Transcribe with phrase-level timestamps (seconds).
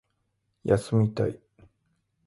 [0.63, 1.39] 休みたい